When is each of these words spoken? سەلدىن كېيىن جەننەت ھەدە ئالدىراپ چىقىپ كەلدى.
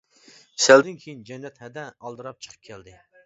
سەلدىن 0.63 0.97
كېيىن 1.03 1.21
جەننەت 1.29 1.63
ھەدە 1.65 1.85
ئالدىراپ 1.99 2.43
چىقىپ 2.47 2.67
كەلدى. 2.71 2.97